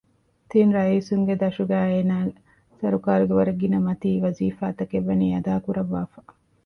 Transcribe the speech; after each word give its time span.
ތިން 0.49 0.71
ރައީސުންގެ 0.77 1.33
ދަށުގައި 1.41 1.87
އޭނާ 1.91 2.15
ސަރުކާރުގެ 2.79 3.33
ވަރަށް 3.39 3.59
ގިނަ 3.61 3.79
މަތީ 3.87 4.09
ވަޒީފާތަކެއް 4.23 5.07
ވަނީ 5.09 5.27
އަދާކުރައްވާފަ 5.33 6.19